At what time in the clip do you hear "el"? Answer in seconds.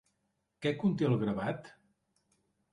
1.11-1.19